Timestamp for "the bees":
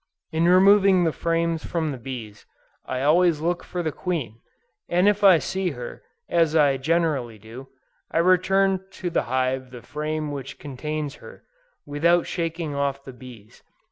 1.91-2.47, 13.03-13.61